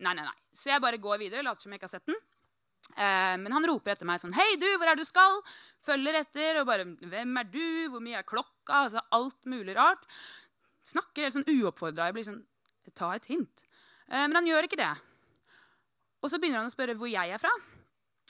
nei, 0.00 0.14
nei, 0.14 0.24
nei. 0.24 0.34
Så 0.52 0.70
jeg 0.70 0.80
bare 0.80 0.98
går 0.98 1.18
videre, 1.18 1.42
later 1.42 1.62
som 1.62 1.72
jeg 1.72 1.78
ikke 1.78 1.90
har 1.90 1.98
sett 1.98 2.06
den. 2.06 2.16
Eh, 2.96 3.36
men 3.38 3.52
han 3.52 3.66
roper 3.68 3.92
etter 3.94 4.08
meg 4.08 4.20
sånn 4.22 4.34
'Hei, 4.34 4.56
du, 4.56 4.68
hvor 4.78 4.88
er 4.90 4.96
du 4.96 5.04
skal?' 5.04 5.42
Følger 5.86 6.20
etter 6.20 6.60
og 6.60 6.66
bare 6.66 6.84
'Hvem 6.84 7.40
er 7.40 7.44
du? 7.44 7.88
Hvor 7.90 8.00
mye 8.00 8.18
er 8.18 8.26
klokka?' 8.26 8.84
Altså 8.84 9.02
alt 9.12 9.44
mulig 9.44 9.76
rart. 9.76 10.06
Snakker 10.84 11.26
helt 11.28 11.36
sånn 11.36 11.50
uoppfordra. 11.52 12.08
Jeg 12.08 12.14
blir 12.14 12.28
sånn 12.30 12.44
Ta 12.96 13.12
et 13.12 13.26
hint. 13.26 13.64
Eh, 14.08 14.26
men 14.26 14.34
han 14.34 14.46
gjør 14.46 14.64
ikke 14.64 14.80
det. 14.80 14.94
Og 16.22 16.30
så 16.30 16.38
begynner 16.40 16.62
han 16.62 16.70
å 16.70 16.72
spørre 16.72 16.96
hvor 16.96 17.10
jeg 17.10 17.30
er 17.30 17.38
fra. 17.38 17.52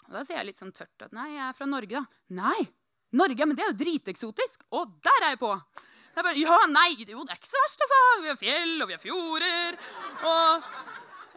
Og 0.08 0.16
da 0.16 0.24
sier 0.24 0.40
jeg 0.40 0.48
litt 0.50 0.58
sånn 0.58 0.74
tørt 0.74 1.06
at 1.06 1.12
'Nei, 1.12 1.30
jeg 1.36 1.44
er 1.48 1.54
fra 1.54 1.66
Norge', 1.66 1.94
da. 1.94 2.04
'Nei, 2.30 2.68
Norge, 3.12 3.46
men 3.46 3.56
det 3.56 3.64
er 3.64 3.70
jo 3.72 3.80
driteksotisk!' 3.84 4.66
Og 4.72 4.98
der 5.00 5.22
er 5.22 5.30
jeg 5.36 5.38
på! 5.38 5.52
Jeg 6.18 6.24
bare, 6.24 6.34
ja, 6.34 6.54
nei, 6.66 6.88
jo, 6.98 7.22
det 7.22 7.30
er 7.30 7.38
ikke 7.38 7.46
så 7.46 7.60
verst, 7.62 7.82
altså. 7.84 7.98
Vi 8.24 8.30
har 8.32 8.38
fjell, 8.40 8.82
og 8.82 8.88
vi 8.88 8.94
har 8.96 9.02
fjorder. 9.02 9.76
Og 10.26 10.64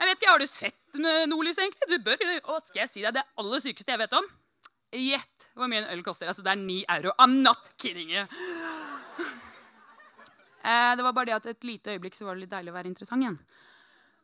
jeg 0.02 0.10
vet 0.10 0.22
ikke, 0.22 0.32
Har 0.32 0.42
du 0.42 0.50
sett 0.50 1.02
nordlys, 1.30 1.60
egentlig? 1.62 1.90
Du 1.90 2.06
bør, 2.06 2.24
Å, 2.52 2.60
skal 2.66 2.84
jeg 2.84 2.92
si 2.92 3.04
deg 3.06 3.16
det 3.16 3.26
aller 3.42 3.64
sykeste 3.64 3.94
jeg 3.94 4.02
vet 4.02 4.16
om? 4.18 4.28
Gjett 4.92 5.48
hvor 5.56 5.70
mye 5.72 5.86
en 5.86 5.92
øl 5.94 6.04
koster. 6.04 6.28
Altså, 6.28 6.44
Det 6.44 6.52
er 6.52 6.60
ni 6.60 6.82
euro. 6.90 7.14
I'm 7.22 7.40
not 7.46 7.72
kidding 7.78 8.12
you. 8.12 8.26
Eh, 10.62 10.96
det 10.96 11.04
var 11.06 11.14
bare 11.14 11.32
det 11.32 11.38
at 11.40 11.46
et 11.50 11.66
lite 11.66 11.96
øyeblikk 11.96 12.14
så 12.14 12.28
var 12.28 12.36
det 12.36 12.44
litt 12.44 12.52
deilig 12.52 12.70
å 12.74 12.76
være 12.76 12.90
interessant 12.92 13.24
igjen. 13.24 13.38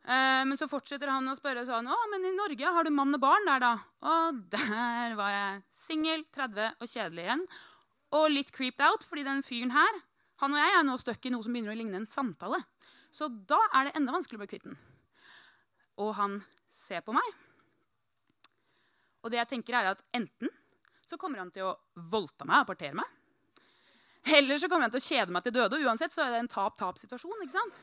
Eh, 0.06 0.44
men 0.46 0.58
så 0.60 0.68
fortsetter 0.70 1.10
han 1.10 1.26
å 1.26 1.34
spørre 1.36 1.64
sånn, 1.66 1.88
å, 1.90 1.96
men 2.12 2.28
i 2.28 2.34
Norge 2.36 2.74
har 2.76 2.86
du 2.86 2.92
mann 2.94 3.16
og 3.16 3.22
barn 3.24 3.48
der, 3.48 3.64
da? 3.64 3.72
Og 4.06 4.38
der 4.54 5.16
var 5.18 5.32
jeg 5.34 5.64
singel, 5.74 6.22
30 6.34 6.78
og 6.78 6.86
kjedelig 6.86 7.26
igjen. 7.26 7.42
Og 8.18 8.28
litt 8.32 8.52
creeped 8.54 8.84
out, 8.86 9.02
fordi 9.04 9.26
den 9.26 9.42
fyren 9.44 9.74
her 9.74 10.04
han 10.38 10.54
og 10.54 10.60
jeg 10.60 10.74
er 10.78 10.84
nå 10.86 10.94
stuck 11.02 11.26
i 11.26 11.32
noe 11.34 11.42
som 11.42 11.54
begynner 11.54 11.74
å 11.74 11.78
ligne 11.80 11.98
en 11.98 12.06
samtale. 12.06 12.60
Så 13.10 13.26
da 13.50 13.58
er 13.74 13.88
det 13.88 13.96
enda 13.98 14.14
vanskeligere 14.14 14.38
å 14.38 14.46
bli 14.46 14.52
kvitt 14.52 14.68
den. 14.68 14.78
Og 16.02 16.14
han 16.18 16.38
ser 16.74 17.02
på 17.06 17.14
meg. 17.16 17.28
Og 19.24 19.32
det 19.32 19.40
jeg 19.40 19.50
tenker 19.50 19.76
er 19.76 19.92
at 19.92 20.02
enten 20.14 20.50
så 21.08 21.16
kommer 21.20 21.40
han 21.40 21.50
til 21.52 21.66
å 21.66 21.76
voldta 22.12 22.46
meg 22.48 22.62
og 22.62 22.68
partere 22.70 22.96
meg. 22.98 23.14
Eller 24.36 24.60
så 24.60 24.68
kommer 24.68 24.86
han 24.86 24.92
til 24.92 25.00
å 25.00 25.06
kjede 25.06 25.34
meg 25.34 25.44
til 25.46 25.54
døde. 25.56 25.78
og 25.78 25.88
Uansett 25.88 26.14
så 26.14 26.24
er 26.24 26.34
det 26.34 26.42
en 26.42 26.50
tap-tap-situasjon. 26.52 27.44
ikke 27.44 27.54
sant? 27.54 27.78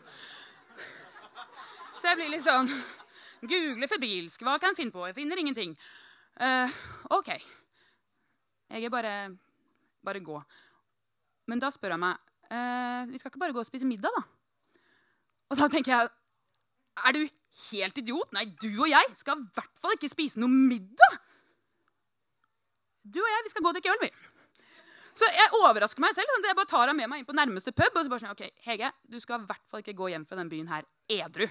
Så 1.95 2.11
jeg 2.11 2.19
blir 2.19 2.31
litt 2.33 2.45
sånn 2.45 2.69
Google 3.49 3.89
febrilsk. 3.89 4.43
Hva 4.45 4.59
kan 4.61 4.73
jeg 4.73 4.83
finne 4.83 4.95
på? 4.95 5.05
Jeg 5.09 5.17
finner 5.17 5.41
ingenting. 5.41 5.73
Uh, 6.35 6.69
OK. 7.15 7.31
Jeg 8.69 8.85
er 8.85 8.93
bare 8.93 9.15
Bare 10.05 10.19
gå. 10.21 10.37
Men 11.49 11.61
da 11.61 11.71
spør 11.73 11.95
han 11.95 12.01
meg 12.03 12.17
uh, 12.51 13.05
Vi 13.07 13.21
skal 13.21 13.31
ikke 13.31 13.41
bare 13.41 13.55
gå 13.55 13.61
og 13.61 13.67
spise 13.67 13.87
middag, 13.87 14.11
da? 14.11 14.81
Og 15.49 15.59
da 15.61 15.69
tenker 15.71 15.93
jeg 15.93 16.09
Er 17.05 17.15
du 17.15 17.21
helt 17.69 17.97
idiot? 18.01 18.31
Nei, 18.35 18.45
du 18.61 18.69
og 18.73 18.89
jeg 18.91 19.15
skal 19.17 19.39
i 19.41 19.49
hvert 19.55 19.81
fall 19.81 19.95
ikke 19.97 20.11
spise 20.11 20.41
noe 20.41 20.51
middag. 20.51 21.19
Du 23.05 23.19
og 23.21 23.29
jeg, 23.29 23.43
vi 23.45 23.53
skal 23.53 23.65
gå 23.65 23.71
og 23.71 23.77
drikke 23.77 23.93
øl, 23.93 24.01
vi. 24.01 24.11
Så 25.15 25.27
jeg 25.31 25.51
overrasker 25.61 26.03
meg 26.03 26.15
selv. 26.17 26.27
sånn 26.33 26.49
Jeg 26.49 26.57
bare 26.57 26.67
tar 26.67 26.89
henne 26.89 26.97
med 26.97 27.11
meg 27.11 27.21
inn 27.21 27.27
på 27.27 27.35
nærmeste 27.37 27.71
pub. 27.71 27.93
og 27.93 28.03
så 28.03 28.11
bare 28.11 28.23
sånn, 28.25 28.33
ok, 28.35 28.49
Hege, 28.65 28.89
du 29.07 29.19
skal 29.23 29.43
i 29.43 29.47
hvert 29.47 29.69
fall 29.69 29.83
ikke 29.83 29.95
gå 29.95 30.09
hjem 30.11 30.25
fra 30.27 30.39
den 30.41 30.49
byen 30.51 30.67
her 30.67 30.87
edru. 31.07 31.47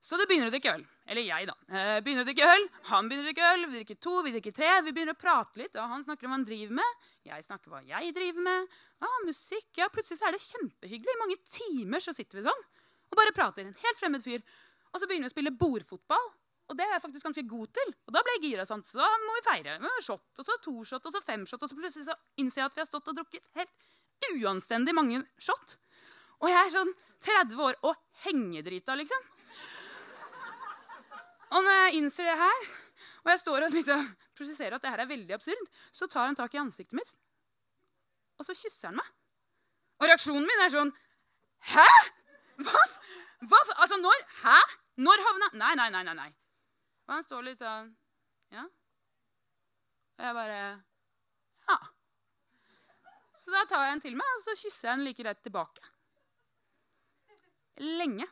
Så 0.00 0.14
du 0.14 0.22
begynner 0.30 0.48
å 0.48 0.54
drikke 0.54 0.72
øl. 0.78 0.84
Eller 1.10 1.26
jeg, 1.26 1.48
da. 1.50 1.54
Eh, 1.74 1.98
begynner 2.06 2.22
å 2.22 2.28
drikke 2.28 2.46
øl, 2.46 2.64
Han 2.92 3.08
begynner 3.10 3.26
å 3.26 3.28
drikke 3.28 3.50
øl, 3.50 3.64
vi 3.66 3.80
drikker 3.80 3.98
to, 4.06 4.14
vi 4.22 4.32
drikker 4.36 4.54
tre. 4.54 4.70
Vi 4.86 4.94
begynner 4.94 5.16
å 5.16 5.20
prate 5.20 5.58
litt. 5.58 5.74
og 5.74 5.90
Han 5.90 6.04
snakker 6.06 6.28
om 6.28 6.32
hva 6.32 6.38
han 6.38 6.46
driver 6.48 6.78
med. 6.78 7.06
Jeg 7.26 7.44
snakker 7.44 7.74
hva 7.74 7.82
jeg 7.84 8.14
driver 8.14 8.46
med. 8.46 8.78
Ah, 9.02 9.18
musikk. 9.26 9.66
Ja, 9.76 9.90
Plutselig 9.92 10.22
så 10.22 10.28
er 10.30 10.38
det 10.38 10.44
kjempehyggelig. 10.46 11.16
I 11.16 11.22
mange 11.24 11.38
timer 11.50 12.04
så 12.04 12.14
sitter 12.14 12.38
vi 12.38 12.46
sånn 12.46 12.66
og 13.08 13.16
bare 13.16 13.32
prater. 13.32 13.64
En 13.66 13.76
helt 13.82 13.98
fremmed 13.98 14.22
fyr. 14.22 14.42
Og 14.92 15.00
så 15.00 15.08
begynner 15.08 15.28
vi 15.28 15.32
å 15.32 15.36
spille 15.36 15.54
bordfotball. 15.54 16.28
Og 16.68 16.76
det 16.76 16.84
er 16.84 16.94
jeg 16.96 17.04
faktisk 17.06 17.28
ganske 17.28 17.44
god 17.48 17.70
til. 17.78 17.92
Og 18.08 18.14
da 18.14 18.22
ble 18.24 18.34
jeg 18.36 18.44
gira. 18.50 18.66
sant? 18.68 18.88
Så 18.88 19.04
må 19.24 19.36
vi 19.38 19.44
feire. 19.46 19.78
Vi 19.80 19.88
har 19.88 20.04
Shot, 20.04 20.26
og 20.36 20.44
så 20.44 20.56
to 20.64 20.74
shot, 20.84 21.06
og 21.06 21.14
så 21.14 21.22
fem 21.24 21.46
shot. 21.48 21.62
Og 21.64 21.70
så 21.70 21.78
plutselig 21.78 22.08
så 22.10 22.16
innser 22.40 22.62
jeg 22.62 22.70
at 22.70 22.76
vi 22.76 22.82
har 22.84 22.90
stått 22.90 23.08
og 23.08 23.20
drukket 23.20 23.44
helt 23.56 23.72
uanstendig 24.36 24.94
mange 24.96 25.22
shot. 25.40 25.78
Og 26.42 26.50
jeg 26.52 26.60
er 26.60 26.74
sånn 26.74 26.92
30 27.24 27.64
år 27.64 27.78
og 27.88 27.96
hengedrita, 28.24 28.94
liksom. 28.98 29.24
Og 31.56 31.64
når 31.64 31.78
jeg 31.80 32.02
innser 32.02 32.28
det 32.28 32.36
her, 32.36 32.68
og 33.24 33.32
jeg 33.32 33.40
står 33.42 33.64
og 33.66 33.74
liksom 33.74 34.04
prosesserer 34.36 34.76
at 34.76 34.84
det 34.84 34.92
her 34.92 35.02
er 35.02 35.10
veldig 35.10 35.34
absurd, 35.38 35.70
så 35.92 36.06
tar 36.10 36.28
han 36.28 36.36
tak 36.38 36.54
i 36.54 36.60
ansiktet 36.60 36.98
mitt, 36.98 37.14
og 38.38 38.46
så 38.46 38.54
kysser 38.54 38.90
han 38.90 39.00
meg. 39.00 39.08
Og 39.98 40.06
reaksjonen 40.06 40.46
min 40.46 40.62
er 40.62 40.74
sånn 40.74 40.92
Hæ?! 41.72 41.88
Hva? 42.62 42.82
Hva? 43.46 43.58
Altså, 43.78 43.98
når? 44.02 44.24
Hæ? 44.42 44.58
Når 44.98 45.22
havna 45.28 45.50
Nei, 45.54 45.74
nei, 45.78 45.88
nei. 45.94 46.02
nei, 46.08 46.14
nei. 46.18 46.30
Og 47.06 47.14
han 47.14 47.22
står 47.24 47.44
litt 47.46 47.62
sånn 47.62 47.92
Ja. 48.54 48.64
Og 50.18 50.24
jeg 50.26 50.34
bare 50.34 50.58
Ja. 51.68 51.78
Så 53.38 53.54
da 53.54 53.62
tar 53.68 53.84
jeg 53.86 53.92
en 53.92 54.00
til 54.00 54.16
meg, 54.18 54.26
og 54.36 54.42
så 54.42 54.56
kysser 54.58 54.88
jeg 54.90 54.98
den 54.98 55.06
like 55.06 55.24
rett 55.24 55.42
tilbake. 55.44 55.80
Lenge. 57.78 58.26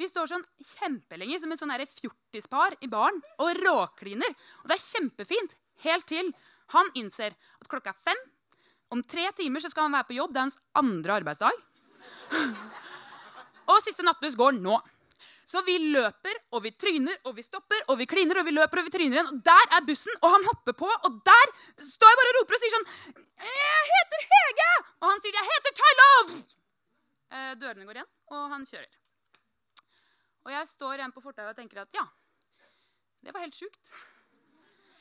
Vi 0.00 0.08
står 0.08 0.26
sånn 0.32 0.44
kjempelenge 0.64 1.38
som 1.40 1.52
et 1.52 1.60
sånn 1.60 1.72
fjortispar 1.86 2.76
i 2.82 2.88
baren 2.88 3.20
og 3.38 3.54
råkliner. 3.60 4.34
Og 4.62 4.68
det 4.68 4.76
er 4.76 4.84
kjempefint 4.84 5.56
helt 5.84 6.06
til 6.06 6.32
han 6.74 6.90
innser 6.94 7.36
at 7.60 7.68
klokka 7.68 7.92
er 7.94 8.02
fem. 8.04 8.20
Om 8.90 9.02
tre 9.02 9.28
timer 9.38 9.62
så 9.62 9.70
skal 9.70 9.86
han 9.86 9.94
være 9.94 10.08
på 10.08 10.16
jobb. 10.18 10.32
Det 10.32 10.40
er 10.40 10.48
hans 10.48 10.58
andre 10.74 11.20
arbeidsdag. 11.20 11.66
Og 13.70 13.82
siste 13.84 14.04
nattbuss 14.06 14.38
går 14.38 14.58
nå. 14.58 14.78
Så 15.50 15.60
vi 15.66 15.74
løper, 15.90 16.36
og 16.54 16.62
vi 16.64 16.70
tryner, 16.78 17.16
og 17.26 17.34
vi 17.36 17.42
stopper, 17.42 17.82
og 17.90 17.98
vi 17.98 18.06
kliner, 18.08 18.38
og 18.40 18.46
vi 18.46 18.54
løper, 18.54 18.80
og 18.80 18.86
vi 18.86 18.92
tryner 18.94 19.18
igjen. 19.18 19.32
Og 19.32 19.40
der 19.46 19.74
er 19.76 19.82
bussen, 19.86 20.14
og 20.22 20.30
han 20.36 20.46
hopper 20.46 20.76
på, 20.78 20.86
og 20.88 21.18
der 21.26 21.52
står 21.82 22.12
jeg 22.12 22.20
bare 22.20 22.32
og 22.32 22.38
roper 22.38 22.56
og 22.56 22.62
sier 22.62 22.76
sånn 22.76 22.88
Jeg 23.48 23.82
heter 23.90 24.24
Hege! 24.30 24.70
Og 25.00 25.08
han 25.10 25.22
sier 25.24 25.38
jeg 25.40 25.48
heter 25.50 25.76
Tylov! 25.80 26.32
Eh, 27.30 27.50
dørene 27.58 27.88
går 27.88 28.00
igjen, 28.00 28.10
og 28.34 28.46
han 28.54 28.66
kjører. 28.70 28.94
Og 30.46 30.54
jeg 30.54 30.70
står 30.70 31.00
igjen 31.00 31.14
på 31.14 31.22
fortauet 31.24 31.52
og 31.52 31.58
tenker 31.58 31.82
at 31.82 31.98
ja, 31.98 32.06
det 33.26 33.34
var 33.34 33.44
helt 33.44 33.58
sjukt. 33.58 33.92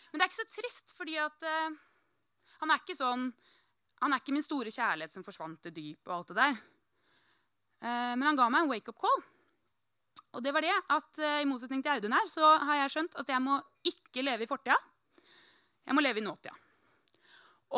Men 0.09 0.19
det 0.19 0.25
er 0.25 0.31
ikke 0.31 0.41
så 0.41 0.49
trist, 0.51 0.97
fordi 0.97 1.15
at 1.21 1.45
uh, 1.45 1.77
han 2.59 2.73
er 2.73 2.81
ikke 2.81 2.97
sånn 2.97 3.29
Han 3.99 4.13
er 4.15 4.21
ikke 4.21 4.33
min 4.33 4.45
store 4.45 4.71
kjærlighet 4.71 5.11
som 5.11 5.25
forsvant 5.25 5.59
til 5.65 5.73
dyp 5.75 6.07
og 6.07 6.13
alt 6.15 6.29
det 6.31 6.37
der. 6.37 6.59
Eh, 7.79 8.13
men 8.15 8.27
han 8.27 8.39
ga 8.39 8.49
meg 8.51 8.65
en 8.65 8.71
wake-up 8.73 8.99
call. 8.99 9.21
Og 10.37 10.43
det 10.45 10.53
var 10.53 10.65
det 10.65 10.75
at 10.75 11.21
eh, 11.23 11.41
i 11.43 11.49
motsetning 11.49 11.81
til 11.83 11.95
Audun 11.95 12.13
her, 12.13 12.29
så 12.29 12.53
har 12.69 12.83
jeg 12.83 12.93
skjønt 12.95 13.17
at 13.21 13.31
jeg 13.33 13.43
må 13.43 13.57
ikke 13.87 14.25
leve 14.25 14.45
i 14.45 14.49
fortida. 14.49 14.77
Jeg 15.87 15.97
må 15.97 16.03
leve 16.05 16.21
i 16.21 16.25
nåtida. 16.25 16.53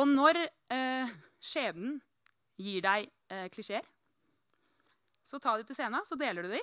Og 0.01 0.07
når 0.07 0.39
eh, 0.43 1.11
skjebnen 1.39 1.99
gir 2.61 2.83
deg 2.83 3.07
eh, 3.31 3.47
klisjeer, 3.53 3.87
så 5.23 5.39
ta 5.39 5.55
de 5.57 5.67
til 5.67 5.77
scenen, 5.77 6.03
så 6.07 6.17
deler 6.19 6.43
du 6.43 6.51
de. 6.51 6.61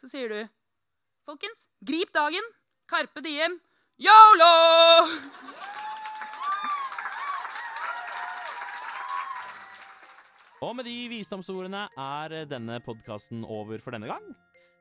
Så 0.00 0.08
sier 0.10 0.30
du 0.30 0.40
Folkens, 1.24 1.68
grip 1.80 2.12
dagen. 2.12 2.44
Carpe 2.88 3.22
diem. 3.24 3.56
Yolo! 3.96 4.52
Og 10.64 10.72
med 10.78 10.86
de 10.88 10.94
visdomsordene 11.12 11.82
er 12.00 12.34
denne 12.48 12.78
podkasten 12.80 13.42
over 13.44 13.82
for 13.84 13.92
denne 13.92 14.08
gang. 14.08 14.30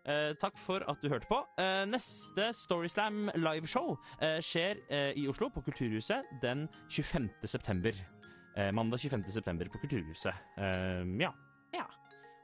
Eh, 0.08 0.32
takk 0.40 0.56
for 0.60 0.84
at 0.88 1.02
du 1.04 1.10
hørte 1.12 1.28
på. 1.28 1.42
Eh, 1.60 1.84
neste 1.90 2.50
Storyslam 2.56 3.28
liveshow 3.36 3.98
eh, 4.22 4.40
skjer 4.44 4.80
eh, 4.88 5.12
i 5.20 5.26
Oslo, 5.32 5.50
på 5.52 5.64
Kulturhuset, 5.66 6.30
den 6.44 6.70
25. 6.88 7.28
september. 7.44 8.00
Eh, 8.56 8.72
mandag 8.72 9.04
25. 9.04 9.28
september 9.36 9.72
på 9.74 9.84
Kulturhuset. 9.84 10.40
Eh, 10.56 11.04
ja. 11.20 11.34
Ja. 11.76 11.88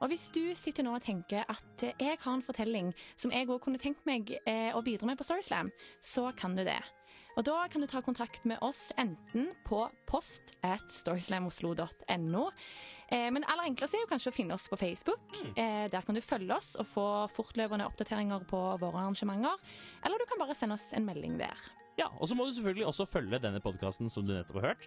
Og 0.03 0.11
hvis 0.11 0.27
du 0.35 0.41
sitter 0.55 0.83
nå 0.83 0.97
og 0.97 1.03
tenker 1.03 1.47
at 1.47 1.87
jeg 1.89 2.19
har 2.19 2.33
en 2.33 2.43
fortelling 2.43 2.91
som 3.15 3.31
jeg 3.35 3.47
òg 3.47 3.59
kunne 3.63 3.79
tenkt 3.79 4.03
meg 4.07 4.31
å 4.47 4.83
bidra 4.83 5.07
med 5.07 5.19
på 5.19 5.27
Storyslam, 5.27 5.71
så 5.99 6.29
kan 6.39 6.55
du 6.55 6.63
det. 6.67 6.79
Og 7.39 7.45
da 7.47 7.55
kan 7.71 7.79
du 7.79 7.87
ta 7.87 8.01
kontakt 8.03 8.43
med 8.49 8.59
oss 8.65 8.89
enten 8.99 9.53
på 9.63 9.85
post 10.09 10.57
at 10.59 10.91
storyslamoslo.no. 10.91 12.41
Eh, 13.15 13.29
men 13.31 13.45
aller 13.47 13.69
enklest 13.69 13.95
er 13.95 14.03
jo 14.03 14.09
kanskje 14.11 14.33
å 14.33 14.35
finne 14.35 14.57
oss 14.57 14.67
på 14.67 14.75
Facebook. 14.81 15.23
Eh, 15.55 15.87
der 15.87 16.03
kan 16.03 16.17
du 16.17 16.19
følge 16.19 16.57
oss 16.57 16.73
og 16.75 16.89
få 16.91 17.07
fortløpende 17.31 17.87
oppdateringer 17.87 18.43
på 18.49 18.59
våre 18.83 19.05
arrangementer. 19.05 19.55
Eller 20.03 20.19
du 20.19 20.27
kan 20.27 20.43
bare 20.43 20.57
sende 20.57 20.75
oss 20.75 20.91
en 20.91 21.07
melding 21.07 21.39
der. 21.39 21.63
Ja, 21.99 22.05
Og 22.15 22.29
så 22.29 22.35
må 22.37 22.45
du 22.47 22.53
selvfølgelig 22.55 22.85
også 22.87 23.05
følge 23.09 23.39
denne 23.43 23.59
podkasten 23.59 24.07
som 24.11 24.23
du 24.23 24.31
nettopp 24.31 24.61
har 24.61 24.67
hørt. 24.69 24.85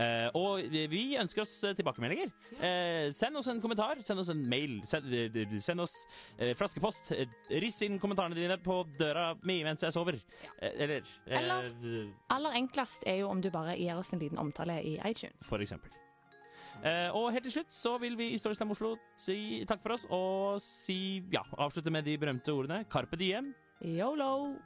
Eh, 0.00 0.28
og 0.38 0.62
vi- 0.90 1.16
ønsker 1.20 1.42
oss 1.42 1.52
eh, 1.68 1.74
tilbakemeldinger. 1.76 2.30
Eh, 2.56 3.10
send 3.12 3.36
oss 3.36 3.48
en 3.52 3.60
kommentar, 3.60 4.00
send 4.02 4.18
oss 4.22 4.30
en 4.32 4.40
mail, 4.48 4.78
send, 4.88 5.12
eh, 5.12 5.58
send 5.60 5.80
oss 5.84 5.92
eh, 6.38 6.54
flaskepost. 6.56 7.12
Eh, 7.12 7.26
riss 7.60 7.82
inn 7.84 7.98
kommentarene 8.00 8.34
dine 8.38 8.56
på 8.64 8.78
døra 8.98 9.34
mi 9.44 9.58
mens 9.66 9.84
jeg 9.84 9.92
sover. 9.92 10.16
Eller 10.62 11.02
Eller- 11.26 12.08
Aller 12.30 12.56
enklest 12.56 13.04
er 13.06 13.18
jo 13.20 13.28
om 13.28 13.40
du 13.44 13.50
bare 13.50 13.76
gir 13.76 13.96
oss 13.98 14.12
en 14.14 14.20
liten 14.20 14.38
omtale 14.38 14.80
i 14.82 14.96
iTunes. 15.04 15.44
For 15.44 15.58
eksempel. 15.58 15.90
Uh, 16.84 17.08
og 17.16 17.30
helt 17.32 17.44
til 17.44 17.52
slutt 17.52 17.70
så 17.72 17.98
vil 18.00 18.16
vi 18.16 18.32
i 18.34 18.36
Storyslam 18.40 18.70
Oslo 18.74 18.96
si 19.16 19.64
takk 19.64 19.80
for 19.80 19.92
oss 19.94 20.06
og 20.10 20.58
si 20.60 21.22
ja, 21.32 21.40
avslutte 21.56 21.90
med 21.90 22.04
de 22.04 22.16
berømte 22.18 22.52
ordene 22.52 22.84
Carpe 22.90 23.16
diem. 23.16 23.54
Yolo! 23.80 24.56